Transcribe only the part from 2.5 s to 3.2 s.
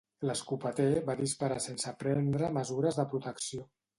mesures de